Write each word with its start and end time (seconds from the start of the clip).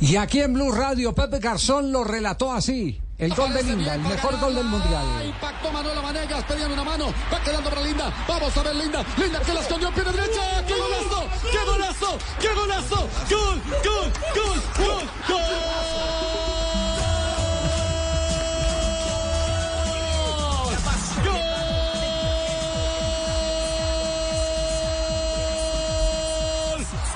Y 0.00 0.16
aquí 0.16 0.40
en 0.40 0.54
Blue 0.54 0.70
Radio, 0.70 1.12
Pepe 1.12 1.40
Garzón 1.40 1.90
lo 1.90 2.04
relató 2.04 2.52
así. 2.52 3.00
El 3.18 3.34
gol 3.34 3.52
de 3.52 3.64
Linda, 3.64 3.96
el 3.96 4.02
mejor 4.02 4.38
gol 4.38 4.54
del 4.54 4.64
mundial. 4.64 5.04
Impactó 5.26 5.72
Manuela 5.72 6.00
Vanegas, 6.00 6.44
pedían 6.44 6.70
una 6.70 6.84
mano, 6.84 7.06
va 7.32 7.42
quedando 7.42 7.68
para 7.68 7.82
Linda. 7.82 8.12
Vamos 8.28 8.56
a 8.56 8.62
ver 8.62 8.76
Linda, 8.76 9.04
Linda 9.16 9.40
que 9.40 9.54
la 9.54 9.60
escondió, 9.60 9.92
pie 9.92 10.04
derecha. 10.04 10.64
¡Qué 10.66 10.74
golazo! 10.74 11.28
¡Qué 11.50 11.64
golazo! 11.68 12.18
¡Qué 12.40 12.54
golazo! 12.54 13.08
¡Gol! 13.28 13.62
¡Gol! 13.84 14.12
¡Gol! 14.34 14.62
¡Gol! 14.78 15.10
¡Gol! 15.28 15.68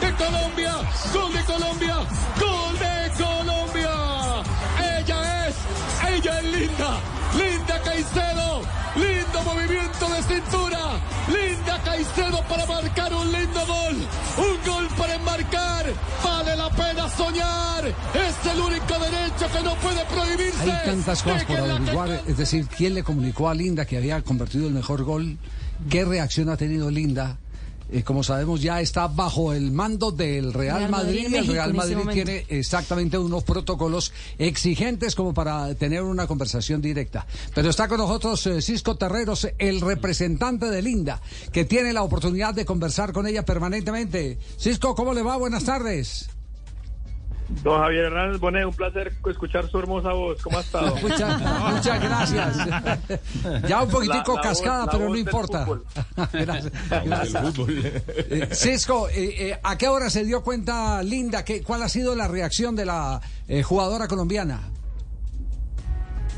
de 0.03 0.13
Colombia, 0.15 0.75
gol 1.15 1.33
de 1.33 1.45
Colombia, 1.45 1.97
Caicedo 12.03 12.43
para 12.49 12.67
marcar 12.67 13.15
un 13.15 13.31
lindo 13.31 13.61
gol, 13.67 13.97
un 14.39 14.73
gol 14.73 14.89
para 14.99 15.15
enmarcar, 15.15 15.87
vale 16.25 16.57
la 16.57 16.69
pena 16.71 17.09
soñar, 17.09 17.85
es 17.87 18.53
el 18.53 18.61
único 18.61 18.99
derecho 18.99 19.47
que 19.53 19.63
no 19.63 19.77
puede 19.77 20.05
prohibirse. 20.07 20.63
Hay 20.63 20.85
tantas 20.85 21.23
cosas 21.23 21.45
por 21.45 21.57
averiguar, 21.59 22.23
es 22.27 22.37
decir, 22.37 22.67
¿quién 22.67 22.95
le 22.95 23.05
comunicó 23.05 23.49
a 23.49 23.55
Linda 23.55 23.85
que 23.85 23.97
había 23.97 24.21
convertido 24.23 24.67
el 24.67 24.75
mejor 24.75 25.05
gol? 25.05 25.39
¿Qué 25.89 26.05
reacción 26.05 26.49
ha 26.49 26.57
tenido 26.57 26.91
Linda? 26.91 27.39
Eh, 27.93 28.03
como 28.03 28.25
sabemos, 28.25 28.63
ya 28.63 28.81
está 28.81 29.07
bajo 29.07 29.53
el 29.53 29.71
mando 29.71 30.11
del 30.11 30.55
Real, 30.55 30.79
Real 30.79 30.91
Madrid. 30.91 31.23
Madrid, 31.25 31.37
el 31.37 31.47
Real 31.47 31.75
Madrid 31.75 31.97
momento. 31.97 32.25
tiene 32.25 32.47
exactamente 32.49 33.19
unos 33.19 33.45
protocolos 33.45 34.13
exigentes 34.39 35.15
como 35.15 35.35
para 35.35 35.75
tener 35.75 36.03
una 36.03 36.27
conversación 36.27 36.81
directa. 36.81 37.27
Pero 37.55 37.69
está 37.69 37.89
con 37.89 37.99
nosotros 37.99 38.47
eh, 38.47 38.63
Cisco 38.63 38.97
Terreros, 38.97 39.47
el 39.59 39.83
representante 39.83 40.71
de 40.71 40.81
Linda, 40.81 41.21
que 41.53 41.67
tiene 41.67 41.93
la 41.93 42.03
oportunidad 42.03 42.55
de 42.55 42.65
conversar 42.65 43.13
con 43.13 43.27
ella 43.27 43.45
permanentemente. 43.45 44.39
Cisco, 44.59 44.95
¿cómo 44.95 45.13
le 45.13 45.23
va? 45.23 45.37
Buenas 45.37 45.65
tardes. 45.65 46.31
Don 47.63 47.81
Javier 47.81 48.05
Hernández 48.07 48.41
Bonet, 48.41 48.65
un 48.67 48.75
placer 48.75 49.13
escuchar 49.31 49.69
su 49.69 49.79
hermosa 49.79 50.13
voz. 50.13 50.43
¿Cómo 50.43 50.59
ha 50.59 50.63
estado? 50.63 50.97
Muchas, 51.03 51.41
muchas 51.73 52.03
gracias. 52.03 52.57
Ya 53.69 53.83
un 53.83 53.89
poquitico 53.91 54.35
La- 54.35 54.43
la 54.43 54.49
cascada, 54.49 54.85
voz- 54.87 54.91
pero 54.93 55.09
no 55.09 55.17
importa. 55.17 55.67
gracias. 56.33 56.73
gracias. 57.05 57.45
Eh, 57.69 58.49
Cisco, 58.53 59.09
eh, 59.11 59.51
eh, 59.51 59.61
¿a 59.63 59.79
qué 59.79 59.87
hora 59.89 60.11
se 60.11 60.25
dio 60.25 60.43
cuenta 60.43 61.03
Linda? 61.03 61.45
¿Qué, 61.45 61.63
¿Cuál 61.63 61.83
ha 61.85 61.89
sido 61.89 62.17
la 62.17 62.27
reacción 62.27 62.75
de 62.75 62.87
la 62.87 63.21
eh, 63.47 63.63
jugadora 63.63 64.09
colombiana? 64.09 64.61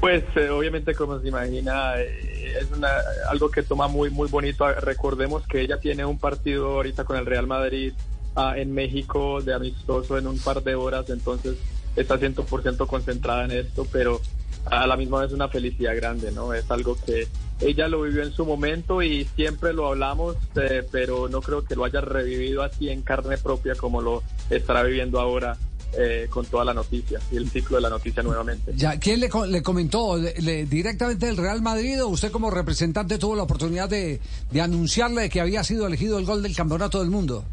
Pues 0.00 0.24
eh, 0.36 0.50
obviamente 0.50 0.94
como 0.94 1.18
se 1.20 1.28
imagina 1.28 1.94
eh, 1.98 2.58
es 2.60 2.70
una, 2.76 2.88
algo 3.30 3.50
que 3.50 3.62
toma 3.62 3.88
muy 3.88 4.10
muy 4.10 4.28
bonito. 4.28 4.70
Recordemos 4.74 5.46
que 5.46 5.62
ella 5.62 5.78
tiene 5.80 6.04
un 6.04 6.18
partido 6.18 6.72
ahorita 6.74 7.04
con 7.04 7.16
el 7.16 7.24
Real 7.24 7.46
Madrid 7.46 7.94
ah, 8.36 8.54
en 8.56 8.72
México 8.72 9.40
de 9.42 9.54
amistoso 9.54 10.18
en 10.18 10.26
un 10.26 10.38
par 10.38 10.62
de 10.62 10.74
horas, 10.74 11.08
entonces 11.10 11.56
está 11.96 12.18
100% 12.18 12.86
concentrada 12.86 13.44
en 13.44 13.52
esto, 13.52 13.86
pero 13.92 14.20
a 14.66 14.86
la 14.86 14.96
misma 14.96 15.20
vez 15.20 15.32
una 15.32 15.48
felicidad 15.48 15.94
grande, 15.96 16.32
¿no? 16.32 16.54
Es 16.54 16.70
algo 16.70 16.96
que 17.04 17.28
ella 17.60 17.86
lo 17.86 18.02
vivió 18.02 18.22
en 18.22 18.32
su 18.32 18.44
momento 18.46 19.02
y 19.02 19.24
siempre 19.36 19.72
lo 19.72 19.88
hablamos, 19.88 20.36
eh, 20.56 20.82
pero 20.90 21.28
no 21.28 21.40
creo 21.42 21.64
que 21.64 21.76
lo 21.76 21.84
haya 21.84 22.00
revivido 22.00 22.62
así 22.62 22.88
en 22.88 23.02
carne 23.02 23.36
propia 23.38 23.74
como 23.74 24.00
lo 24.00 24.22
estará 24.50 24.82
viviendo 24.82 25.20
ahora 25.20 25.56
eh, 25.96 26.26
con 26.30 26.44
toda 26.46 26.64
la 26.64 26.74
noticia 26.74 27.20
y 27.30 27.36
el 27.36 27.48
ciclo 27.48 27.76
de 27.76 27.82
la 27.82 27.90
noticia 27.90 28.22
nuevamente. 28.24 28.72
¿Quién 29.00 29.20
le, 29.20 29.28
co- 29.28 29.46
le 29.46 29.62
comentó? 29.62 30.16
¿Le- 30.16 30.34
le- 30.40 30.64
¿Directamente 30.66 31.26
del 31.26 31.36
Real 31.36 31.62
Madrid 31.62 32.02
o 32.02 32.08
usted 32.08 32.32
como 32.32 32.50
representante 32.50 33.18
tuvo 33.18 33.36
la 33.36 33.44
oportunidad 33.44 33.88
de, 33.88 34.18
de 34.50 34.60
anunciarle 34.60 35.28
que 35.30 35.40
había 35.40 35.62
sido 35.62 35.86
elegido 35.86 36.18
el 36.18 36.24
gol 36.24 36.42
del 36.42 36.56
campeonato 36.56 36.98
del 37.00 37.10
mundo? 37.10 37.44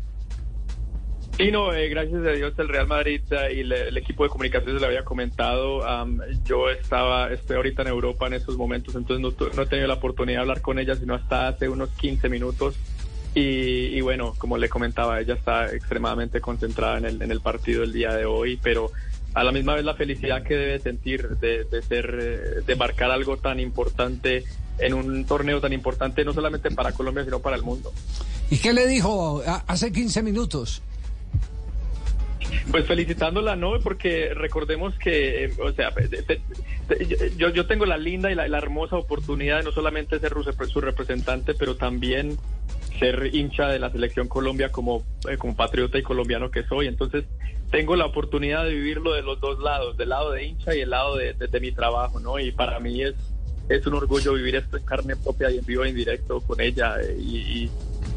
Sí, 1.42 1.50
no, 1.50 1.74
eh, 1.74 1.90
gracias 1.90 2.24
a 2.24 2.30
Dios 2.34 2.54
el 2.60 2.70
Real 2.70 2.86
Madrid 2.86 3.20
y 3.52 3.62
el 3.62 3.98
equipo 3.98 4.24
de 4.24 4.30
comunicaciones 4.30 4.80
le 4.80 4.86
había 4.86 5.04
comentado. 5.04 5.84
am, 5.88 6.20
yo 6.46 6.70
estaba, 6.70 7.34
estoy 7.34 7.56
ahorita 7.56 7.82
en 7.82 7.88
Europa 7.88 8.28
en 8.28 8.34
estos 8.34 8.58
momentos, 8.58 8.94
entonces 8.94 9.20
no, 9.20 9.48
no 9.56 9.64
he 9.64 9.66
tenido 9.66 9.88
la 9.88 9.96
oportunidad 9.96 10.38
de 10.38 10.42
hablar 10.42 10.62
con 10.62 10.78
ella 10.78 10.96
sino 10.96 11.16
hasta 11.16 11.48
hace 11.48 11.68
unos 11.68 11.90
15 11.94 12.30
minutos. 12.30 12.76
Y, 13.34 14.00
bueno, 14.02 14.36
como 14.38 14.58
le 14.58 14.70
comentaba, 14.70 15.20
ella 15.20 15.34
está 15.34 15.74
extremadamente 15.74 16.42
concentrada 16.42 17.00
en 17.00 17.32
el, 17.32 17.42
partido 17.42 17.82
el 17.82 17.94
día 17.94 18.14
de 18.14 18.26
hoy, 18.26 18.60
pero 18.62 18.92
a 19.34 19.44
la 19.44 19.52
misma 19.52 19.74
vez 19.74 19.86
la 19.86 19.96
felicidad 19.96 20.44
que 20.44 20.56
debe 20.56 20.80
sentir 20.80 21.28
de, 21.38 21.64
de 21.64 21.82
ser, 21.82 22.20
eh, 22.22 22.62
de 22.68 22.76
marcar 22.76 23.10
algo 23.10 23.38
tan 23.38 23.60
importante 23.60 24.44
en 24.78 24.94
un 24.94 25.26
torneo 25.26 25.60
tan 25.60 25.74
importante, 25.74 26.24
no 26.24 26.34
solamente 26.34 26.70
para 26.70 26.92
Colombia, 26.92 27.24
sino 27.24 27.40
para 27.40 27.56
el 27.56 27.64
mundo. 27.64 27.92
¿Y 28.52 28.58
qué 28.58 28.74
le 28.74 28.86
dijo 28.86 29.42
hace 29.66 29.92
15 29.92 30.22
minutos? 30.22 30.84
Pues 32.70 32.86
felicitándola, 32.86 33.56
¿no? 33.56 33.80
Porque 33.80 34.34
recordemos 34.36 34.96
que, 34.98 35.46
eh, 35.46 35.52
o 35.60 35.72
sea, 35.72 35.92
yo, 37.38 37.50
yo 37.50 37.66
tengo 37.66 37.86
la 37.86 37.98
linda 37.98 38.32
y 38.32 38.36
la, 38.36 38.48
la 38.48 38.58
hermosa 38.60 38.98
oportunidad 38.98 39.58
de 39.60 39.64
no 39.64 39.72
solamente 39.72 40.20
ser 40.20 40.34
su, 40.68 40.82
representante, 40.82 41.54
pero 41.54 41.76
también 41.76 42.38
ser 43.00 43.32
hincha 43.34 43.68
de 43.68 43.80
la 43.80 43.90
selección 43.90 44.28
Colombia 44.28 44.72
como, 44.72 45.04
eh, 45.30 45.38
como 45.38 45.56
patriota 45.56 45.98
y 45.98 46.04
colombiano 46.04 46.52
que 46.52 46.64
soy. 46.64 46.88
Entonces, 46.88 47.26
tengo 47.72 47.96
la 47.96 48.06
oportunidad 48.06 48.66
de 48.66 48.74
vivirlo 48.74 49.14
de 49.14 49.24
los 49.24 49.40
dos 49.40 49.60
lados, 49.60 49.98
del 49.98 50.10
lado 50.10 50.32
de 50.32 50.44
hincha 50.46 50.76
y 50.76 50.82
el 50.82 50.92
lado 50.92 51.16
de, 51.16 51.36
mi 51.60 51.72
trabajo, 51.72 52.20
¿no? 52.20 52.38
Y 52.40 52.52
para 52.52 52.80
mí 52.80 53.02
es, 53.02 53.16
es 53.70 53.88
un 53.88 53.96
orgullo 53.96 54.34
vivir 54.34 54.56
esto 54.56 54.78
en 54.78 54.84
carne 54.84 55.16
propia 55.16 55.50
y 55.50 55.58
en 55.58 55.66
vivo 55.66 55.84
e 55.84 55.90
indirecto 55.90 56.42
con 56.42 56.62
ella. 56.62 56.98
eh, 57.02 57.18
y- 57.20 57.72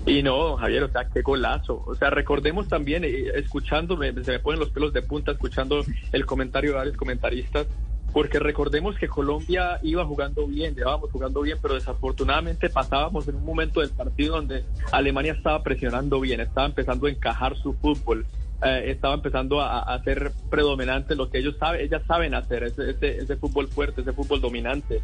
y 0.07 0.23
no, 0.23 0.57
Javier, 0.57 0.85
o 0.85 0.89
sea, 0.89 1.09
qué 1.09 1.23
golazo. 1.23 1.83
O 1.87 1.95
sea, 1.95 2.11
recordemos 2.11 2.69
también, 2.69 3.05
eh, 3.05 3.31
escuchando, 3.35 3.97
se 3.97 4.33
me 4.33 4.39
ponen 4.39 4.61
los 4.61 4.71
pelos 4.71 4.93
de 4.93 5.03
punta 5.03 5.33
escuchando 5.33 5.83
el 6.13 6.27
comentario 6.27 6.73
de 6.73 6.77
varios 6.77 6.97
comentaristas, 6.97 7.67
porque 8.13 8.39
recordemos 8.39 8.97
que 8.97 9.09
Colombia 9.09 9.81
iba 9.83 10.05
jugando 10.05 10.47
bien, 10.47 10.75
llevábamos 10.75 11.11
jugando 11.11 11.41
bien, 11.41 11.59
pero 11.61 11.75
desafortunadamente 11.75 12.69
pasábamos 12.69 13.27
en 13.29 13.35
un 13.37 13.45
momento 13.45 13.81
del 13.81 13.91
partido 13.91 14.37
donde 14.37 14.65
Alemania 14.93 15.33
estaba 15.33 15.63
presionando 15.63 16.21
bien, 16.21 16.41
estaba 16.41 16.67
empezando 16.67 17.07
a 17.07 17.11
encajar 17.11 17.57
su 17.57 17.73
fútbol, 17.73 18.27
eh, 18.63 18.85
estaba 18.87 19.15
empezando 19.15 19.61
a, 19.61 19.81
a 19.81 20.03
predominante 20.49 21.17
lo 21.17 21.29
que 21.29 21.39
ellos 21.39 21.57
saben, 21.59 21.81
ellas 21.81 22.03
saben 22.07 22.35
hacer, 22.35 22.63
ese, 22.63 22.91
ese, 22.91 23.19
ese 23.19 23.37
fútbol 23.37 23.69
fuerte, 23.69 24.03
ese 24.03 24.13
fútbol 24.13 24.41
dominante. 24.41 25.03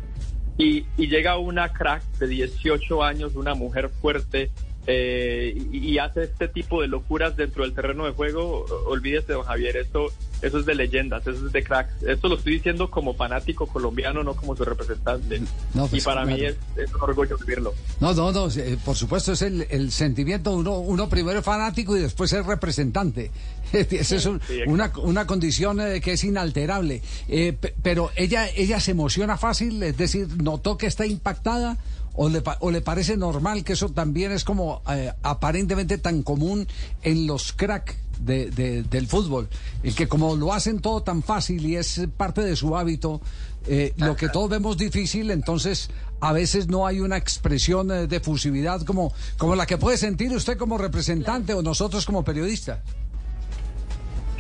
Y, 0.56 0.84
y 0.99 1.09
llega 1.09 1.38
una 1.38 1.72
crack 1.72 2.03
de 2.19 2.28
18 2.28 3.03
años, 3.03 3.34
una 3.34 3.55
mujer 3.55 3.88
fuerte, 3.88 4.50
eh, 4.87 5.55
y, 5.73 5.91
y 5.91 5.99
hace 5.99 6.25
este 6.25 6.49
tipo 6.49 6.81
de 6.83 6.89
locuras 6.89 7.37
dentro 7.37 7.63
del 7.65 7.75
terreno 7.75 8.07
de 8.07 8.13
juego, 8.13 8.65
olvídese, 8.87 9.33
don 9.35 9.45
Javier, 9.45 9.77
esto, 9.77 10.07
eso 10.43 10.59
es 10.59 10.67
de 10.67 10.75
leyendas, 10.75 11.27
eso 11.27 11.47
es 11.47 11.53
de 11.53 11.63
cracks. 11.63 12.03
Esto 12.03 12.29
lo 12.29 12.37
estoy 12.37 12.55
diciendo 12.55 12.91
como 12.91 13.15
fanático 13.15 13.67
colombiano, 13.67 14.25
no 14.25 14.35
como 14.35 14.57
su 14.57 14.65
representante. 14.65 15.43
No, 15.75 15.87
pues, 15.87 16.03
y 16.03 16.05
para 16.05 16.25
mí 16.25 16.37
claro. 16.39 16.55
es, 16.77 16.89
es 16.89 16.95
un 16.95 17.01
orgullo 17.03 17.37
vivirlo. 17.39 17.75
No, 18.01 18.15
no, 18.15 18.33
no, 18.33 18.49
eh, 18.49 18.79
por 18.85 18.97
supuesto 18.97 19.33
es 19.33 19.43
el, 19.43 19.67
el 19.71 19.91
sentimiento, 19.93 20.53
uno, 20.53 20.79
uno 20.79 21.09
primero 21.09 21.39
es 21.41 21.45
fanático 21.45 21.97
y 21.97 22.01
después 22.01 22.33
es 22.33 22.45
representante. 22.47 23.31
Esa 23.73 24.17
es 24.17 24.27
un- 24.27 24.41
Sí, 24.49 24.55
exacto. 24.61 24.71
una, 24.73 24.93
una 25.11 25.27
condición 25.27 25.81
eh, 25.81 26.01
que 26.01 26.12
es 26.12 26.25
inalterable. 26.25 27.03
Eh, 27.29 27.53
pe- 27.53 27.75
pero 27.83 28.11
ella, 28.17 28.49
ella 28.57 28.81
se 28.81 28.93
emociona 28.93 29.37
fácil, 29.37 29.81
es 29.83 29.97
decir, 29.97 30.27
notó 30.43 30.77
que 30.79 30.87
está 30.87 31.05
impactada 31.07 31.77
o 32.15 32.28
le, 32.28 32.43
o 32.60 32.71
le 32.71 32.81
parece 32.81 33.16
normal 33.16 33.65
que 33.65 33.75
eso 33.75 33.88
también 33.88 34.32
es 34.32 34.44
como 34.44 34.82
eh, 34.91 35.12
aparentemente 35.22 35.98
tan 35.98 36.22
común 36.22 36.66
en 37.03 37.26
los 37.26 37.53
crack 37.53 37.97
de- 38.21 38.50
de- 38.50 38.82
del 38.82 39.06
fútbol, 39.06 39.48
el 39.82 39.94
que 39.94 40.06
como 40.09 40.37
lo 40.37 40.53
hacen 40.53 40.81
todo 40.81 41.02
tan 41.02 41.23
fácil 41.23 41.64
y 41.64 41.76
es 41.76 42.02
parte 42.17 42.43
de 42.43 42.55
su 42.56 42.76
hábito, 42.76 43.20
eh, 43.67 43.94
lo 43.96 44.17
que 44.17 44.29
todos 44.29 44.50
vemos 44.50 44.76
difícil, 44.76 45.31
entonces 45.31 45.88
a 46.20 46.32
veces 46.32 46.67
no 46.69 46.87
hay 46.87 47.00
una 47.00 47.17
expresión 47.17 47.90
eh, 47.90 48.06
de 48.06 48.20
fusividad 48.20 48.82
como, 48.82 49.12
como 49.38 49.55
la 49.55 49.64
que 49.64 49.79
puede 49.79 49.96
sentir 49.96 50.32
usted 50.35 50.58
como 50.58 50.76
representante 50.79 51.55
o 51.55 51.62
nosotros 51.62 52.05
como 52.05 52.23
periodistas. 52.25 52.81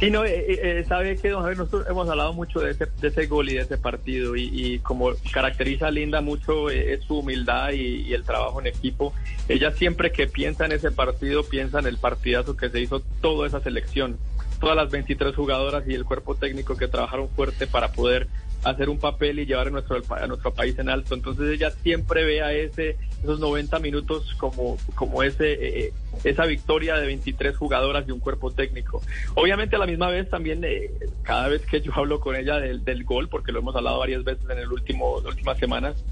Sí, 0.00 0.10
no, 0.10 0.24
eh, 0.24 0.46
eh, 0.48 0.84
sabe 0.88 1.14
que, 1.18 1.28
don 1.28 1.42
Javier, 1.42 1.58
nosotros 1.58 1.86
hemos 1.86 2.08
hablado 2.08 2.32
mucho 2.32 2.60
de 2.60 2.70
ese, 2.70 2.86
de 2.86 3.08
ese 3.08 3.26
gol 3.26 3.50
y 3.50 3.56
de 3.56 3.60
ese 3.60 3.76
partido 3.76 4.34
y, 4.34 4.44
y 4.50 4.78
como 4.78 5.10
caracteriza 5.30 5.88
a 5.88 5.90
Linda 5.90 6.22
mucho 6.22 6.70
eh, 6.70 6.94
es 6.94 7.04
su 7.04 7.18
humildad 7.18 7.72
y 7.72 8.14
el 8.14 8.24
trabajo 8.24 8.60
en 8.60 8.68
equipo. 8.68 9.12
Ella 9.46 9.72
siempre 9.72 10.10
que 10.10 10.26
piensa 10.26 10.64
en 10.64 10.72
ese 10.72 10.90
partido, 10.90 11.44
piensa 11.44 11.80
en 11.80 11.86
el 11.86 11.98
partidazo 11.98 12.56
que 12.56 12.70
se 12.70 12.80
hizo 12.80 13.00
toda 13.20 13.46
esa 13.46 13.60
selección, 13.60 14.16
todas 14.58 14.74
las 14.74 14.90
23 14.90 15.36
jugadoras 15.36 15.84
y 15.86 15.92
el 15.92 16.06
cuerpo 16.06 16.34
técnico 16.34 16.78
que 16.78 16.88
trabajaron 16.88 17.28
fuerte 17.28 17.66
para 17.66 17.92
poder 17.92 18.26
hacer 18.64 18.88
un 18.88 18.98
papel 18.98 19.38
y 19.38 19.46
llevar 19.46 19.68
a 19.68 19.70
nuestro, 19.70 20.00
a 20.10 20.26
nuestro 20.26 20.52
país 20.52 20.78
en 20.78 20.88
alto. 20.88 21.14
Entonces 21.14 21.48
ella 21.48 21.70
siempre 21.70 22.24
ve 22.24 22.42
a 22.42 22.52
ese, 22.52 22.96
esos 23.22 23.40
90 23.40 23.78
minutos 23.78 24.34
como, 24.38 24.76
como 24.94 25.22
ese, 25.22 25.52
eh, 25.52 25.78
eh, 25.86 25.92
esa 26.24 26.46
victoria 26.46 26.96
de 26.96 27.06
23 27.06 27.56
jugadoras 27.56 28.06
y 28.06 28.12
un 28.12 28.20
cuerpo 28.20 28.50
técnico. 28.50 29.02
Obviamente 29.34 29.76
a 29.76 29.78
la 29.78 29.86
misma 29.86 30.08
vez 30.08 30.28
también, 30.28 30.62
eh, 30.64 30.90
cada 31.22 31.48
vez 31.48 31.64
que 31.66 31.80
yo 31.80 31.92
hablo 31.94 32.20
con 32.20 32.36
ella 32.36 32.58
del, 32.58 32.84
del, 32.84 33.04
gol, 33.04 33.28
porque 33.28 33.52
lo 33.52 33.60
hemos 33.60 33.74
hablado 33.74 33.98
varias 33.98 34.24
veces 34.24 34.44
en 34.48 34.58
el 34.58 34.70
último, 34.72 35.20
las 35.20 35.32
últimas 35.32 35.58
semanas, 35.58 36.04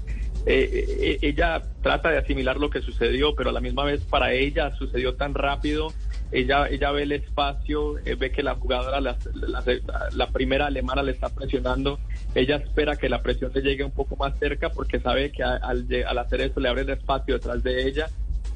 ella 0.49 1.61
trata 1.83 2.09
de 2.09 2.17
asimilar 2.17 2.57
lo 2.57 2.69
que 2.69 2.81
sucedió, 2.81 3.35
pero 3.35 3.51
a 3.51 3.53
la 3.53 3.61
misma 3.61 3.83
vez 3.83 4.01
para 4.01 4.33
ella 4.33 4.75
sucedió 4.75 5.15
tan 5.15 5.33
rápido. 5.33 5.93
Ella, 6.31 6.67
ella 6.67 6.91
ve 6.91 7.03
el 7.03 7.11
espacio, 7.11 7.97
eh, 7.99 8.15
ve 8.15 8.31
que 8.31 8.43
la 8.43 8.55
jugadora, 8.55 8.99
la, 9.01 10.27
primera 10.27 10.67
alemana 10.67 11.01
le 11.01 11.11
está 11.11 11.29
presionando, 11.29 11.99
ella 12.35 12.57
espera 12.57 12.95
que 12.95 13.09
la 13.09 13.23
presión 13.23 13.51
le 13.53 13.61
llegue 13.61 13.83
un 13.83 13.91
poco 13.91 14.15
más 14.15 14.37
cerca 14.37 14.69
porque 14.69 14.99
sabe 14.99 15.31
que 15.31 15.41
al, 15.41 15.87
al 16.07 16.17
hacer 16.17 16.41
eso 16.41 16.59
le 16.59 16.69
abre 16.69 16.81
el 16.81 16.89
espacio 16.89 17.35
detrás 17.35 17.63
de 17.63 17.87
ella. 17.87 18.07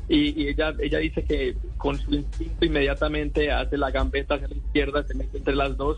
Y, 0.09 0.47
ella, 0.47 0.73
ella 0.79 0.99
dice 0.99 1.23
que 1.23 1.55
con 1.77 1.97
su 1.97 2.13
instinto 2.13 2.65
inmediatamente 2.65 3.51
hace 3.51 3.77
la 3.77 3.89
gambeta 3.89 4.35
hacia 4.35 4.49
la 4.49 4.55
izquierda, 4.55 5.03
se 5.03 5.15
mete 5.15 5.37
entre 5.37 5.55
las 5.55 5.77
dos 5.77 5.97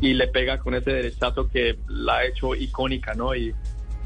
y 0.00 0.14
le 0.14 0.28
pega 0.28 0.58
con 0.58 0.74
ese 0.74 0.90
derechazo 0.90 1.48
que 1.48 1.76
la 1.88 2.18
ha 2.18 2.26
hecho 2.26 2.54
icónica, 2.54 3.14
¿no? 3.14 3.34
Y, 3.34 3.48
y 3.48 3.54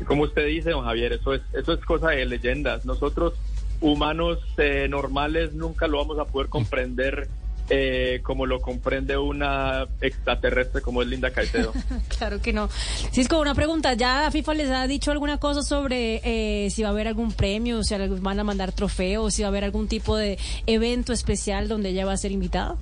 como 0.07 0.25
usted 0.25 0.47
dice, 0.47 0.71
don 0.71 0.85
Javier, 0.85 1.13
eso 1.13 1.35
es, 1.35 1.43
eso 1.53 1.73
es 1.73 1.85
cosa 1.85 2.11
de 2.11 2.25
leyendas. 2.25 2.85
Nosotros 2.85 3.35
humanos 3.81 4.39
eh, 4.57 4.87
normales 4.89 5.53
nunca 5.55 5.87
lo 5.87 5.99
vamos 5.99 6.19
a 6.19 6.25
poder 6.25 6.49
comprender 6.49 7.29
eh, 7.71 8.21
como 8.23 8.45
lo 8.45 8.61
comprende 8.61 9.17
una 9.17 9.87
extraterrestre 10.03 10.83
como 10.83 11.01
es 11.01 11.09
Linda 11.09 11.31
Caicedo. 11.31 11.73
claro 12.19 12.43
que 12.43 12.53
no. 12.53 12.69
Cisco, 13.11 13.41
una 13.41 13.55
pregunta. 13.55 13.95
¿Ya 13.95 14.31
FIFA 14.31 14.55
les 14.55 14.71
ha 14.71 14.87
dicho 14.87 15.11
alguna 15.11 15.39
cosa 15.39 15.63
sobre 15.63 16.21
eh, 16.25 16.71
si 16.71 16.83
va 16.83 16.89
a 16.89 16.93
haber 16.93 17.09
algún 17.09 17.33
premio, 17.33 17.83
si 17.83 17.95
van 17.95 18.39
a 18.39 18.45
mandar 18.45 18.73
trofeos, 18.73 19.33
si 19.33 19.43
va 19.43 19.49
a 19.49 19.51
haber 19.51 19.65
algún 19.65 19.89
tipo 19.89 20.17
de 20.17 20.39
evento 20.67 21.15
especial 21.15 21.69
donde 21.69 21.91
ella 21.91 22.05
va 22.05 22.13
a 22.13 22.19
ser 22.19 22.33
invitada? 22.33 22.77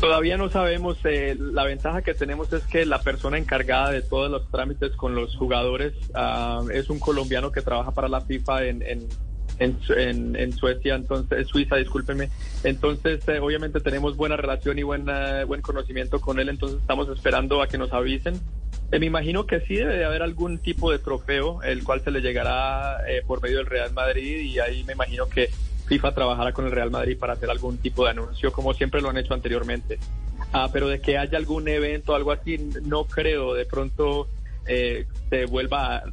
Todavía 0.00 0.36
no 0.36 0.48
sabemos. 0.48 0.98
la 1.02 1.64
ventaja 1.64 2.02
que 2.02 2.14
tenemos 2.14 2.52
es 2.52 2.62
que 2.64 2.86
la 2.86 3.00
persona 3.00 3.36
encargada 3.36 3.90
de 3.90 4.02
todos 4.02 4.30
los 4.30 4.50
trámites 4.50 4.94
con 4.96 5.14
los 5.14 5.36
jugadores 5.36 5.94
ah, 6.14 6.62
es 6.72 6.88
un 6.88 7.00
colombiano 7.00 7.50
que 7.50 7.62
trabaja 7.62 7.90
para 7.90 8.08
la 8.08 8.20
FIFA 8.20 8.66
en, 8.66 8.82
en 8.82 9.08
en, 9.58 10.36
en, 10.36 10.52
Suecia, 10.52 10.94
entonces, 10.94 11.48
Suiza, 11.48 11.76
discúlpeme. 11.76 12.30
Entonces, 12.64 13.26
eh, 13.28 13.40
obviamente 13.40 13.80
tenemos 13.80 14.16
buena 14.16 14.36
relación 14.36 14.78
y 14.78 14.82
buena, 14.82 15.44
buen 15.44 15.62
conocimiento 15.62 16.20
con 16.20 16.38
él, 16.38 16.48
entonces 16.48 16.80
estamos 16.80 17.08
esperando 17.08 17.60
a 17.62 17.66
que 17.66 17.78
nos 17.78 17.92
avisen. 17.92 18.40
Eh, 18.92 18.98
me 18.98 19.06
imagino 19.06 19.46
que 19.46 19.60
sí 19.60 19.74
debe 19.74 19.96
de 19.96 20.04
haber 20.04 20.22
algún 20.22 20.58
tipo 20.58 20.90
de 20.90 20.98
trofeo, 20.98 21.62
el 21.62 21.84
cual 21.84 22.02
se 22.02 22.10
le 22.10 22.20
llegará 22.20 22.98
eh, 23.08 23.22
por 23.26 23.42
medio 23.42 23.58
del 23.58 23.66
Real 23.66 23.92
Madrid 23.92 24.40
y 24.40 24.58
ahí 24.60 24.84
me 24.84 24.92
imagino 24.92 25.28
que 25.28 25.50
FIFA 25.88 26.14
trabajará 26.14 26.52
con 26.52 26.66
el 26.66 26.72
Real 26.72 26.90
Madrid 26.90 27.18
para 27.18 27.32
hacer 27.32 27.50
algún 27.50 27.78
tipo 27.78 28.04
de 28.04 28.10
anuncio, 28.10 28.52
como 28.52 28.74
siempre 28.74 29.00
lo 29.00 29.10
han 29.10 29.18
hecho 29.18 29.34
anteriormente. 29.34 29.98
Ah, 30.52 30.68
pero 30.72 30.88
de 30.88 31.00
que 31.00 31.18
haya 31.18 31.36
algún 31.36 31.68
evento, 31.68 32.14
algo 32.14 32.32
así, 32.32 32.58
no 32.84 33.04
creo. 33.04 33.54
De 33.54 33.64
pronto 33.66 34.28
se 35.30 35.46
vuelva 35.46 36.04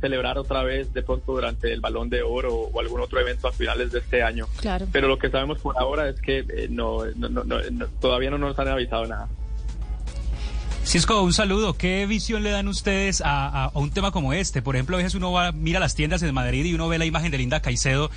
celebrar 0.00 0.38
otra 0.38 0.62
vez 0.62 0.92
de 0.92 1.02
pronto 1.02 1.32
durante 1.32 1.72
el 1.72 1.80
Balón 1.80 2.10
de 2.10 2.22
Oro 2.22 2.54
o 2.54 2.80
algún 2.80 3.00
otro 3.00 3.20
evento 3.20 3.48
a 3.48 3.52
finales 3.52 3.92
de 3.92 4.00
este 4.00 4.22
año. 4.22 4.46
Claro. 4.60 4.86
Pero 4.92 5.08
lo 5.08 5.18
que 5.18 5.30
sabemos 5.30 5.58
por 5.58 5.78
ahora 5.78 6.08
es 6.08 6.20
que 6.20 6.44
eh, 6.48 6.68
no, 6.70 7.02
todavía 8.00 8.30
no 8.30 8.38
nos 8.38 8.58
han 8.58 8.68
avisado 8.68 9.06
nada. 9.06 9.28
Cisco, 10.88 11.20
un 11.20 11.34
saludo. 11.34 11.74
¿Qué 11.74 12.06
visión 12.06 12.42
le 12.42 12.48
dan 12.48 12.66
ustedes 12.66 13.22
a, 13.22 13.70
un 13.74 13.90
tema 13.90 14.10
como 14.10 14.32
este? 14.32 14.62
Por 14.62 14.74
ejemplo, 14.74 14.96
a 14.96 15.00
veces 15.00 15.14
uno 15.14 15.30
va, 15.30 15.52
mira 15.52 15.80
las 15.80 15.94
tiendas 15.94 16.22
en 16.22 16.32
Madrid 16.32 16.64
y 16.64 16.72
uno 16.72 16.88
ve 16.88 16.96
la 16.96 17.04
imagen 17.04 17.30
de 17.30 17.36
Linda 17.36 17.60
Caicedo, 17.60 18.10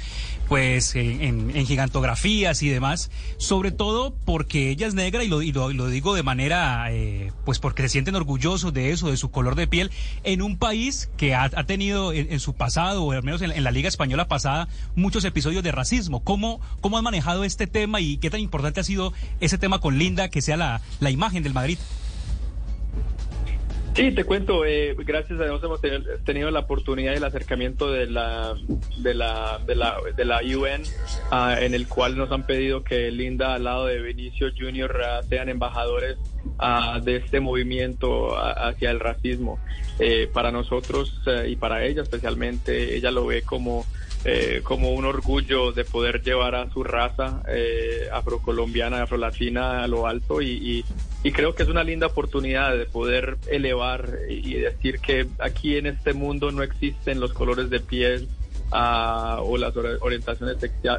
pues 0.47 0.95
en, 0.95 1.51
gigantografías 1.65 2.63
y 2.63 2.69
demás, 2.69 3.11
sobre 3.35 3.71
todo 3.71 4.15
porque 4.23 4.69
ella 4.69 4.87
es 4.87 4.93
negra 4.93 5.21
y 5.25 5.27
lo, 5.27 5.41
lo, 5.41 5.87
digo 5.89 6.15
de 6.15 6.23
manera, 6.23 6.85
eh, 6.93 7.33
pues 7.43 7.59
porque 7.59 7.81
se 7.81 7.89
sienten 7.89 8.15
orgullosos 8.15 8.73
de 8.73 8.91
eso, 8.91 9.09
de 9.09 9.17
su 9.17 9.31
color 9.31 9.55
de 9.55 9.67
piel, 9.67 9.91
en 10.23 10.41
un 10.41 10.57
país 10.57 11.09
que 11.17 11.35
ha, 11.35 11.49
tenido 11.65 12.13
en, 12.13 12.39
su 12.39 12.53
pasado, 12.53 13.03
o 13.03 13.11
al 13.11 13.21
menos 13.21 13.41
en, 13.41 13.61
la 13.61 13.71
Liga 13.71 13.89
Española 13.89 14.29
pasada, 14.29 14.69
muchos 14.95 15.25
episodios 15.25 15.61
de 15.61 15.73
racismo. 15.73 16.23
¿Cómo, 16.23 16.61
¿Cómo 16.79 16.97
han 16.97 17.03
manejado 17.03 17.43
este 17.43 17.67
tema 17.67 17.99
y 17.99 18.15
qué 18.15 18.29
tan 18.29 18.39
importante 18.39 18.79
ha 18.79 18.85
sido 18.85 19.11
ese 19.41 19.57
tema 19.57 19.79
con 19.79 19.97
Linda, 19.97 20.29
que 20.29 20.41
sea 20.41 20.55
la, 20.55 20.79
la 21.01 21.11
imagen 21.11 21.43
del 21.43 21.53
Madrid? 21.53 21.77
Sí, 23.93 24.11
te 24.13 24.23
cuento, 24.23 24.63
eh, 24.63 24.95
gracias 24.97 25.37
a 25.41 25.43
Dios 25.43 25.61
hemos 25.63 25.81
tenido 26.23 26.49
la 26.49 26.61
oportunidad 26.61 27.11
y 27.11 27.17
el 27.17 27.23
acercamiento 27.25 27.91
de 27.91 28.07
la 28.07 28.55
de 28.99 29.13
la 29.13 29.59
de 29.65 29.75
la, 29.75 29.97
de 30.15 30.23
la 30.23 30.37
UN 30.37 30.83
ah, 31.29 31.57
en 31.59 31.73
el 31.73 31.87
cual 31.87 32.17
nos 32.17 32.31
han 32.31 32.45
pedido 32.45 32.85
que 32.85 33.11
Linda 33.11 33.53
al 33.53 33.65
lado 33.65 33.87
de 33.87 33.99
Benicio 33.99 34.47
Junior 34.57 34.95
ah, 35.03 35.21
sean 35.27 35.49
embajadores 35.49 36.17
ah, 36.57 37.01
de 37.03 37.17
este 37.17 37.41
movimiento 37.41 38.37
hacia 38.37 38.91
el 38.91 39.01
racismo. 39.01 39.59
Eh, 39.99 40.29
para 40.31 40.51
nosotros 40.51 41.21
eh, 41.27 41.49
y 41.49 41.55
para 41.57 41.83
ella 41.83 42.01
especialmente, 42.01 42.95
ella 42.95 43.11
lo 43.11 43.25
ve 43.25 43.41
como 43.41 43.85
eh, 44.23 44.61
como 44.63 44.91
un 44.91 45.05
orgullo 45.05 45.71
de 45.71 45.83
poder 45.83 46.21
llevar 46.21 46.53
a 46.53 46.69
su 46.69 46.83
raza 46.83 47.41
eh, 47.47 48.07
afrocolombiana, 48.13 49.01
afrolatina 49.01 49.83
a 49.83 49.87
lo 49.87 50.05
alto 50.05 50.43
y, 50.43 50.49
y, 50.49 50.85
creo 51.31 51.53
que 51.53 51.63
es 51.63 51.69
una 51.69 51.83
linda 51.83 52.07
oportunidad 52.07 52.75
de 52.75 52.85
poder 52.85 53.37
elevar 53.47 54.19
y 54.27 54.55
decir 54.55 54.99
que 54.99 55.27
aquí 55.39 55.77
en 55.77 55.85
este 55.85 56.13
mundo 56.13 56.51
no 56.51 56.63
existen 56.63 57.19
los 57.19 57.33
colores 57.33 57.69
de 57.69 57.79
piel 57.79 58.27
ah, 58.71 59.39
o 59.43 59.57
las 59.57 59.75
orientaciones 59.77 60.57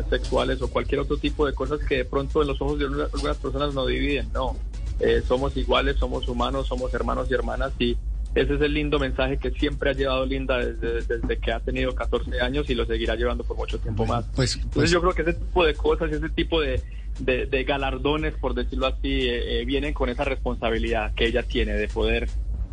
sexuales 0.08 0.62
o 0.62 0.70
cualquier 0.70 1.00
otro 1.00 1.16
tipo 1.16 1.44
de 1.46 1.54
cosas 1.54 1.80
que 1.80 1.96
de 1.96 2.04
pronto 2.04 2.42
en 2.42 2.48
los 2.48 2.60
ojos 2.62 2.78
de 2.78 2.84
algunas 2.84 3.36
personas 3.38 3.74
nos 3.74 3.88
dividen, 3.88 4.28
no. 4.32 4.56
Eh, 5.00 5.22
somos 5.26 5.56
iguales, 5.56 5.96
somos 5.96 6.28
humanos, 6.28 6.68
somos 6.68 6.94
hermanos 6.94 7.26
y 7.28 7.34
hermanas 7.34 7.72
y 7.80 7.96
ese 8.34 8.54
es 8.54 8.60
el 8.62 8.72
lindo 8.72 8.98
mensaje 8.98 9.36
que 9.36 9.50
siempre 9.50 9.90
ha 9.90 9.92
llevado 9.92 10.24
Linda 10.24 10.58
desde, 10.58 11.38
que 11.38 11.52
ha 11.52 11.60
tenido 11.60 11.94
14 11.94 12.40
años 12.40 12.70
y 12.70 12.74
lo 12.74 12.86
seguirá 12.86 13.14
llevando 13.14 13.44
por 13.44 13.58
mucho 13.58 13.78
tiempo 13.78 14.06
más. 14.06 14.24
Pues, 14.34 14.54
Entonces 14.54 14.74
pues 14.74 14.90
yo 14.90 15.00
creo 15.02 15.12
que 15.12 15.22
ese 15.22 15.34
tipo 15.34 15.64
de 15.66 15.74
cosas 15.74 16.10
y 16.10 16.14
ese 16.14 16.30
tipo 16.30 16.60
de, 16.60 16.80
galardones, 17.20 18.34
por 18.34 18.54
decirlo 18.54 18.86
así, 18.86 19.28
eh, 19.28 19.60
eh, 19.60 19.64
vienen 19.64 19.94
con 19.94 20.08
esa 20.08 20.24
responsabilidad 20.24 21.14
que 21.14 21.26
ella 21.26 21.42
tiene 21.42 21.74
de 21.74 21.88
poder 21.88 22.28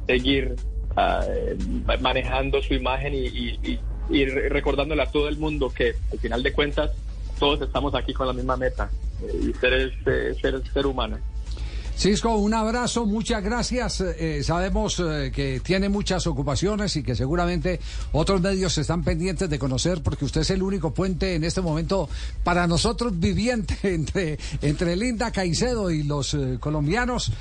seguir 0.07 0.55
ah, 0.95 1.23
manejando 2.01 2.61
su 2.61 2.73
imagen 2.73 3.13
y, 3.13 3.69
recordándole 4.49 5.03
a 5.03 5.11
todo 5.11 5.29
el 5.29 5.37
mundo 5.37 5.69
que 5.69 5.93
al 6.11 6.17
final 6.17 6.41
de 6.41 6.51
cuentas 6.51 6.91
todos 7.37 7.61
estamos 7.61 7.93
aquí 7.93 8.11
con 8.11 8.25
la 8.25 8.33
misma 8.33 8.57
meta 8.57 8.89
eh, 9.21 9.49
y 9.49 9.53
ser, 9.53 9.93
ser, 10.41 10.63
ser 10.73 10.85
humano. 10.87 11.19
Cisco, 11.99 12.37
un 12.37 12.53
abrazo, 12.53 13.05
muchas 13.05 13.43
gracias. 13.43 13.99
Eh, 13.99 14.41
sabemos 14.41 15.01
eh, 15.01 15.33
que 15.35 15.59
tiene 15.59 15.89
muchas 15.89 16.27
ocupaciones 16.27 16.95
y 16.95 17.03
que 17.03 17.13
seguramente 17.13 17.81
otros 18.13 18.39
medios 18.39 18.77
están 18.77 19.03
pendientes 19.03 19.49
de 19.49 19.59
conocer 19.59 20.01
porque 20.01 20.23
usted 20.23 20.39
es 20.39 20.49
el 20.51 20.63
único 20.63 20.93
puente 20.93 21.35
en 21.35 21.43
este 21.43 21.59
momento 21.59 22.07
para 22.45 22.67
nosotros 22.67 23.19
viviente 23.19 23.75
entre, 23.93 24.39
entre 24.61 24.95
Linda 24.95 25.31
Caicedo 25.31 25.91
y 25.91 26.03
los 26.03 26.33
eh, 26.35 26.55
colombianos. 26.61 27.33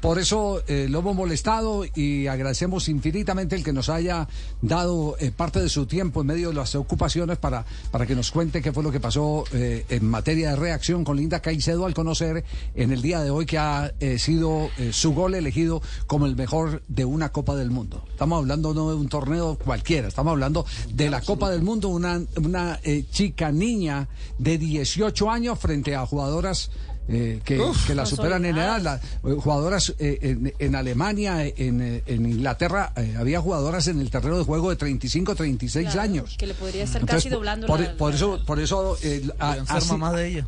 por 0.00 0.18
eso 0.18 0.60
lo 0.66 0.98
hemos 0.98 1.14
molestado 1.14 1.84
y 1.94 2.26
agradecemos 2.26 2.88
infinitamente 2.88 3.54
el 3.54 3.62
que 3.62 3.72
nos 3.72 3.88
haya 3.88 4.26
dado 4.60 5.16
parte 5.36 5.60
de 5.60 5.68
su 5.68 5.86
tiempo 5.86 6.22
en 6.22 6.26
medio 6.26 6.48
de 6.48 6.54
las 6.54 6.74
ocupaciones 6.74 7.38
para, 7.38 7.64
para 7.92 8.04
que 8.04 8.16
nos 8.16 8.32
cuente 8.32 8.60
qué 8.60 8.72
fue 8.72 8.82
lo 8.82 8.90
que 8.90 8.98
pasó 8.98 9.44
en 9.52 10.04
materia 10.04 10.50
de 10.50 10.56
reacción 10.56 11.04
con 11.04 11.16
Linda 11.16 11.40
Caicedo 11.40 11.86
al 11.86 11.94
conocer 11.94 12.44
en 12.74 12.90
el 12.92 13.00
día 13.00 13.20
de 13.20 13.30
hoy 13.30 13.46
que 13.46 13.58
ha 13.58 13.91
eh, 14.00 14.18
sido 14.18 14.70
eh, 14.78 14.92
su 14.92 15.14
gol 15.14 15.34
elegido 15.34 15.82
como 16.06 16.26
el 16.26 16.36
mejor 16.36 16.82
de 16.88 17.04
una 17.04 17.30
Copa 17.30 17.54
del 17.56 17.70
Mundo. 17.70 18.04
Estamos 18.10 18.38
hablando 18.38 18.74
no 18.74 18.90
de 18.90 18.96
un 18.96 19.08
torneo 19.08 19.58
cualquiera, 19.62 20.08
estamos 20.08 20.32
hablando 20.32 20.66
de 20.92 21.10
la 21.10 21.20
Copa 21.20 21.50
del 21.50 21.62
Mundo, 21.62 21.88
una, 21.88 22.20
una 22.36 22.78
eh, 22.82 23.04
chica 23.10 23.52
niña 23.52 24.08
de 24.38 24.58
18 24.58 25.30
años 25.30 25.58
frente 25.58 25.94
a 25.94 26.06
jugadoras 26.06 26.70
eh, 27.08 27.40
que, 27.44 27.58
la 27.94 28.06
superan 28.06 28.44
en 28.44 28.56
edad. 28.56 28.80
Las 28.80 29.02
eh, 29.02 29.08
jugadoras 29.22 29.94
eh, 29.98 30.52
en, 30.58 30.74
Alemania, 30.74 31.44
en, 31.44 32.02
Inglaterra, 32.06 32.92
había 33.18 33.40
jugadoras 33.40 33.88
en 33.88 34.00
el 34.00 34.10
terreno 34.10 34.38
de 34.38 34.44
juego 34.44 34.70
de 34.70 34.76
35, 34.76 35.34
36 35.34 35.96
años. 35.96 36.36
Que 36.38 36.46
le 36.46 36.54
podría 36.54 36.84
estar 36.84 37.04
casi 37.04 37.28
doblando 37.28 37.66
por, 37.66 37.96
por 37.96 38.14
eso, 38.14 38.40
por 38.46 38.60
eso 38.60 38.96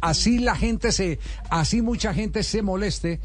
así, 0.00 0.38
la 0.38 0.56
gente 0.56 0.92
se, 0.92 1.18
así 1.50 1.82
mucha 1.82 2.14
gente 2.14 2.42
se 2.42 2.62
moleste. 2.62 3.20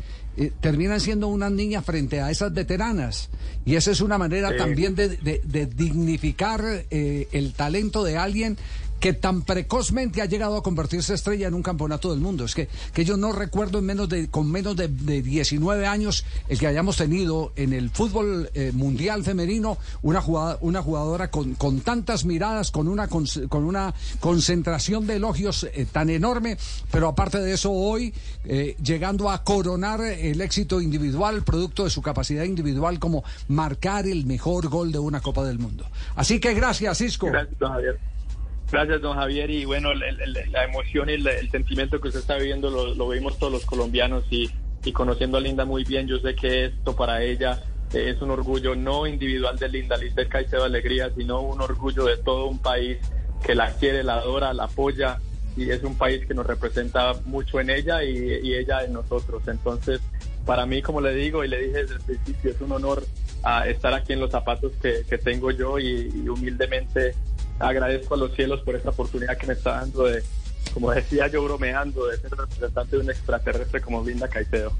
terminan 0.62 1.00
siendo 1.00 1.28
unas 1.28 1.52
niñas 1.52 1.86
frente 1.86 2.22
a 2.22 2.32
esas 2.32 2.54
veteranas. 2.54 3.30
Y 3.66 3.76
esa 3.76 3.92
es 3.92 4.02
una 4.02 4.18
manera 4.18 4.56
también 4.58 4.96
de, 4.96 5.10
de 5.10 5.66
dignificar 5.68 6.64
el 6.90 7.54
talento 7.54 8.04
de 8.04 8.18
alguien 8.18 8.58
que 9.00 9.14
tan 9.14 9.42
precozmente 9.44 10.22
ha 10.22 10.26
llegado 10.26 10.58
a 10.58 10.64
convertirse 10.64 11.14
estrella 11.14 11.48
en 11.48 11.54
un 11.54 11.64
campeonato 11.64 12.12
del 12.12 12.20
mundo. 12.20 12.46
Es 12.46 12.56
que, 12.56 12.68
que 12.94 13.06
yo 13.06 13.18
no 13.18 13.32
recuerdo 13.32 13.80
en 13.80 13.86
menos 13.86 14.10
de, 14.10 14.30
con 14.30 14.52
menos 14.52 14.76
de, 14.76 14.88
de 14.88 15.22
19 15.22 15.88
años 15.88 16.26
el 16.48 16.60
que 16.60 16.68
hayamos 16.68 16.98
tenido 16.98 17.54
en 17.56 17.74
el 17.74 17.90
fútbol 17.90 18.50
eh, 18.54 18.72
mundial 18.74 19.24
femenino 19.24 19.78
una, 20.02 20.22
jugada, 20.22 20.58
una 20.62 20.82
jugadora 20.82 21.32
con, 21.32 21.56
con 21.56 21.82
tantas 21.82 22.26
miradas, 22.26 22.72
con 22.72 22.88
una, 22.88 23.08
con, 23.08 23.26
una 23.64 23.94
concentración 24.20 25.08
de 25.08 25.16
elogios 25.16 25.68
eh, 25.74 25.86
tan 25.92 26.10
enorme, 26.10 26.58
pero 26.92 27.08
aparte 27.08 27.40
de 27.40 27.54
eso 27.54 27.72
hoy 27.72 28.14
eh, 28.46 28.76
llegando 28.84 29.30
a 29.30 29.44
coronar 29.44 30.02
el 30.02 30.42
éxito 30.42 30.82
individual, 30.82 31.44
producto 31.44 31.84
de 31.84 31.90
su 31.90 32.02
capacidad 32.02 32.44
individual 32.44 33.00
como 33.00 33.24
marcar 33.48 34.08
el 34.08 34.26
mejor 34.26 34.70
gol 34.70 34.92
de 34.92 35.00
una 35.00 35.22
Copa 35.22 35.44
del 35.44 35.60
Mundo. 35.60 35.86
Así 36.16 36.40
que 36.40 36.54
gracias, 36.54 36.98
Cisco. 36.98 37.28
Gracias, 37.28 37.58
Javier. 37.60 38.00
Gracias, 38.72 39.02
don 39.02 39.16
Javier. 39.18 39.50
Y 39.50 39.66
bueno, 39.66 39.92
el- 39.92 40.52
la 40.52 40.64
emoción 40.64 41.10
y 41.10 41.14
el, 41.14 41.28
el 41.28 41.50
sentimiento 41.50 42.00
que 42.00 42.10
usted 42.10 42.20
está 42.22 42.38
viviendo 42.38 42.70
lo, 42.70 42.94
lo 42.94 43.32
todos 43.32 43.52
los 43.52 43.66
colombianos 43.66 44.24
y, 44.30 44.50
y 44.84 44.92
conociendo 44.92 45.38
a 45.38 45.42
Linda 45.42 45.66
muy 45.66 45.84
bien, 45.84 46.08
yo 46.08 46.20
sé 46.20 46.36
que 46.36 46.66
esto 46.66 46.96
para 46.96 47.24
ella 47.24 47.62
es 47.94 48.22
un 48.22 48.30
orgullo 48.30 48.76
no 48.76 49.08
individual 49.08 49.58
de 49.58 49.68
Linda 49.70 49.98
Lisbeth 49.98 50.30
Caicedo 50.30 50.64
Alegría, 50.64 51.10
sino 51.18 51.42
un 51.42 51.60
orgullo 51.62 52.06
de 52.06 52.18
todo 52.18 52.46
un 52.46 52.60
país 52.60 53.00
que 53.44 53.56
la 53.56 53.72
quiere, 53.74 54.04
la 54.04 54.16
adora, 54.18 54.54
la 54.54 54.66
apoya 54.66 55.18
y 55.58 55.72
es 55.72 55.84
un 55.84 55.98
país 55.98 56.26
que 56.28 56.36
nos 56.36 56.46
representa 56.46 57.14
mucho 57.26 57.60
en 57.60 57.72
ella 57.72 58.04
y, 58.04 58.40
y 58.44 58.54
ella 58.54 58.84
en 58.84 58.94
nosotros. 58.94 59.42
Entonces, 59.48 60.00
para 60.46 60.68
mí, 60.68 60.82
como 60.84 61.02
le 61.02 61.14
digo 61.16 61.44
y 61.44 61.48
le 61.48 61.58
dije 61.60 61.78
desde 61.82 61.96
el 61.96 62.02
principio, 62.02 62.52
es 62.52 62.62
un 62.62 62.72
honor 62.74 63.04
a 63.42 63.68
estar 63.68 63.94
aquí 63.94 64.14
en 64.14 64.20
los 64.20 64.30
zapatos 64.30 64.74
que, 64.82 65.04
tengo 65.18 65.50
yo 65.52 65.80
y 65.80 66.28
humildemente 66.30 67.16
agradezco 67.60 68.16
a 68.16 68.18
los 68.18 68.36
cielos 68.36 68.62
por 68.62 68.76
esta 68.76 68.90
oportunidad 68.90 69.38
que 69.38 69.48
me 69.48 69.54
está 69.54 69.82
dando 69.82 70.06
de, 70.06 70.24
como 70.74 70.92
decía 70.92 71.28
yo 71.28 71.44
bromeando, 71.44 72.08
de 72.08 72.18
ser 72.18 72.32
representante 72.32 72.96
de 72.96 73.02
un 73.04 73.10
extraterrestre 73.10 73.82
como 73.82 74.04
Linda 74.04 74.28
Caicedo. 74.28 74.72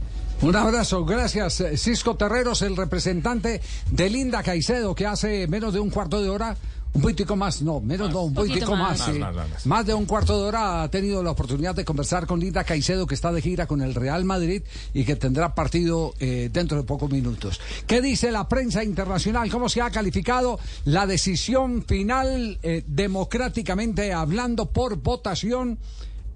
Un 0.42 0.56
abrazo, 0.56 1.04
gracias. 1.04 1.60
eh, 1.60 1.78
Cisco 1.78 2.16
Terreros, 2.16 2.62
el 2.62 2.78
representante 2.78 3.62
de 3.92 4.10
Linda 4.10 4.42
Caicedo, 4.42 4.96
que 4.96 5.06
hace 5.06 5.48
menos 5.48 5.74
de 5.74 5.82
un 5.82 5.90
cuarto 5.90 6.22
de 6.22 6.30
hora, 6.30 6.56
un 6.92 7.02
poquitico 7.02 7.36
más, 7.36 7.62
no, 7.62 7.80
menos 7.80 8.12
no, 8.12 8.24
un 8.24 8.34
poquitico 8.34 8.76
más, 8.76 9.00
más. 9.00 9.14
sí. 9.14 9.20
Más, 9.20 9.36
más, 9.36 9.50
más. 9.50 9.66
Más 9.66 9.86
de 9.86 9.94
un 9.94 10.06
cuarto 10.06 10.42
de 10.42 10.48
hora 10.48 10.84
ha 10.84 10.90
tenido 10.90 11.22
la 11.22 11.32
oportunidad 11.32 11.76
de 11.76 11.86
conversar 11.86 12.26
con 12.26 12.40
Linda 12.40 12.64
Caicedo, 12.64 13.06
que 13.06 13.16
está 13.16 13.32
de 13.32 13.42
gira 13.42 13.68
con 13.68 13.82
el 13.82 13.94
Real 13.94 14.26
Madrid 14.26 14.64
y 14.94 15.06
que 15.06 15.16
tendrá 15.16 15.54
partido 15.54 16.14
eh, 16.20 16.50
dentro 16.52 16.78
de 16.78 16.84
pocos 16.84 17.10
minutos. 17.12 17.62
¿Qué 17.86 18.02
dice 18.02 18.32
la 18.32 18.48
prensa 18.48 18.84
internacional? 18.84 19.50
¿Cómo 19.50 19.70
se 19.70 19.82
ha 19.82 19.92
calificado 19.92 20.60
la 20.86 21.06
decisión 21.06 21.84
final, 21.84 22.60
eh, 22.64 22.84
democráticamente 22.88 24.12
hablando 24.12 24.66
por 24.66 24.98
votación? 24.98 25.78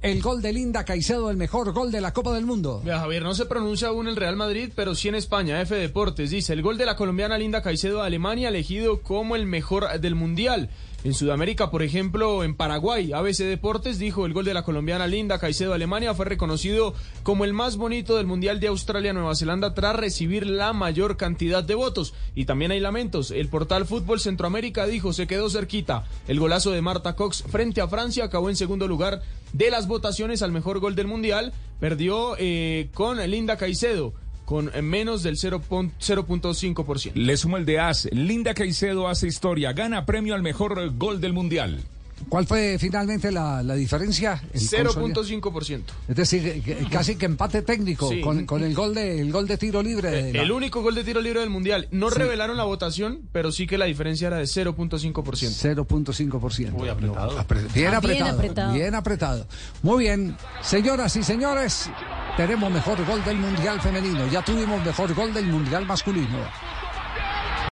El 0.04 0.22
gol 0.22 0.42
de 0.42 0.52
Linda 0.52 0.84
Caicedo, 0.84 1.32
el 1.32 1.38
mejor 1.38 1.72
gol 1.72 1.90
de 1.90 2.02
la 2.02 2.12
Copa 2.12 2.34
del 2.34 2.46
Mundo. 2.46 2.82
Javier, 2.86 3.24
no 3.24 3.34
se 3.34 3.46
pronuncia 3.46 3.88
aún 3.88 4.10
el 4.10 4.18
Real 4.18 4.36
Madrid, 4.36 4.70
pero 4.76 4.96
sí 4.96 5.08
en 5.08 5.16
España. 5.16 5.62
F 5.62 5.74
Deportes 5.74 6.30
dice, 6.30 6.52
el 6.52 6.62
gol 6.62 6.78
de 6.78 6.86
la 6.86 6.98
colombiana 6.98 7.38
Linda 7.38 7.62
Caicedo 7.62 8.02
de 8.02 8.08
Alemania 8.08 8.50
elegido 8.50 9.02
como 9.02 9.38
el 9.38 9.46
mejor 9.46 9.98
del 10.02 10.16
Mundial. 10.16 10.70
En 11.04 11.14
Sudamérica, 11.14 11.70
por 11.70 11.84
ejemplo, 11.84 12.46
en 12.46 12.56
Paraguay, 12.56 13.12
ABC 13.12 13.40
Deportes 13.40 14.00
dijo 14.00 14.26
el 14.26 14.32
gol 14.32 14.46
de 14.46 14.54
la 14.54 14.64
colombiana 14.64 15.06
Linda 15.06 15.38
Caicedo 15.38 15.74
Alemania 15.74 16.14
fue 16.14 16.24
reconocido 16.24 16.94
como 17.24 17.44
el 17.44 17.52
más 17.52 17.76
bonito 17.76 18.16
del 18.16 18.26
Mundial 18.26 18.62
de 18.62 18.68
Australia-Nueva 18.68 19.36
Zelanda 19.36 19.74
tras 19.74 19.98
recibir 19.98 20.48
la 20.48 20.72
mayor 20.72 21.18
cantidad 21.18 21.62
de 21.62 21.76
votos. 21.76 22.14
Y 22.36 22.46
también 22.46 22.72
hay 22.72 22.80
lamentos. 22.80 23.32
El 23.32 23.50
portal 23.50 23.86
Fútbol 23.86 24.22
Centroamérica 24.22 24.86
dijo 24.86 25.12
se 25.12 25.28
quedó 25.28 25.50
cerquita. 25.50 26.06
El 26.30 26.40
golazo 26.40 26.72
de 26.72 26.82
Marta 26.82 27.18
Cox 27.18 27.44
frente 27.52 27.82
a 27.82 27.90
Francia 27.90 28.24
acabó 28.24 28.50
en 28.50 28.56
segundo 28.56 28.88
lugar 28.88 29.22
de 29.52 29.70
las 29.72 29.88
votaciones 29.88 30.42
al 30.42 30.54
mejor 30.54 30.80
gol 30.80 30.96
del 30.96 31.08
Mundial. 31.08 31.52
Perdió 31.82 32.38
eh, 32.40 32.88
con 32.94 33.18
Linda 33.30 33.58
Caicedo 33.58 34.14
con 34.46 34.72
menos 34.82 35.24
del 35.24 35.38
0.5%. 35.38 37.12
Le 37.16 37.38
sumo 37.38 37.58
el 37.58 37.66
de 37.66 37.80
As. 37.80 38.08
Linda 38.12 38.54
Caicedo 38.54 39.08
hace 39.08 39.28
historia. 39.28 39.74
Gana 39.74 40.06
premio 40.06 40.36
al 40.36 40.42
mejor 40.44 40.96
gol 40.98 41.20
del 41.22 41.34
mundial. 41.34 41.82
¿Cuál 42.30 42.48
fue 42.48 42.78
finalmente 42.80 43.32
la, 43.34 43.62
la 43.64 43.74
diferencia? 43.76 44.42
El 44.54 44.62
consolidado. 44.62 45.24
0.5%. 45.26 45.82
Es 46.08 46.16
decir, 46.16 46.64
casi 46.90 47.16
que 47.18 47.26
empate 47.26 47.64
técnico 47.64 48.08
Sí. 48.10 48.22
con, 48.22 48.46
con 48.46 48.64
el 48.64 48.74
gol 48.74 48.94
de 48.96 49.20
el 49.20 49.30
gol 49.30 49.46
de 49.46 49.58
tiro 49.58 49.84
libre. 49.84 50.10
de 50.10 50.34
la- 50.34 50.42
El 50.44 50.52
único 50.54 50.82
gol 50.82 50.96
de 50.96 51.04
tiro 51.04 51.20
libre 51.20 51.42
del 51.42 51.50
Mundial. 51.50 51.90
No 51.92 52.10
revelaron 52.10 52.56
la 52.56 52.64
votación, 52.64 53.20
pero 53.34 53.52
sí 53.52 53.68
que 53.68 53.78
la 53.78 53.86
diferencia 53.86 54.28
era 54.28 54.38
de 54.38 54.46
0.5%. 54.46 55.50
0.5%. 55.52 56.72
Muy 56.72 56.88
apretado. 56.88 57.34
No, 57.34 57.40
apre- 57.44 57.74
bien, 57.74 57.94
Ah, 57.94 58.00
bien 58.00 58.24
apretado. 58.24 58.74
Bien 58.74 58.96
apretado. 58.96 59.48
Muy 59.82 60.04
bien. 60.06 60.38
Señoras 60.62 61.18
y 61.18 61.24
señores, 61.24 61.90
tenemos 62.36 62.72
mejor 62.72 63.04
gol 63.06 63.24
del 63.24 63.38
Mundial 63.38 63.80
femenino. 63.82 64.28
Ya 64.28 64.42
tuvimos 64.42 64.84
mejor 64.84 65.14
gol 65.14 65.34
del 65.34 65.48
Mundial 65.48 65.86
masculino. 65.86 66.40